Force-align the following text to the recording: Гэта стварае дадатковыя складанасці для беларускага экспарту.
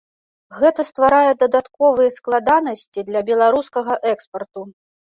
Гэта 0.61 0.85
стварае 0.91 1.31
дадатковыя 1.45 2.15
складанасці 2.17 2.99
для 3.13 3.21
беларускага 3.33 3.93
экспарту. 4.17 4.71